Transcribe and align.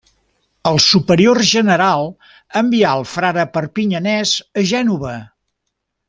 El 0.69 0.79
superior 0.85 1.39
general 1.49 2.07
envià 2.63 2.93
el 3.01 3.05
frare 3.13 3.43
perpinyanès 3.59 4.33
a 4.63 4.69
Gènova. 4.73 5.13